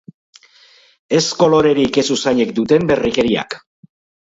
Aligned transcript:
Ez 1.17 1.21
kolorerik 1.43 2.01
ez 2.03 2.05
usainik 2.17 2.57
duten 2.63 2.91
berrikeriak. 2.95 3.61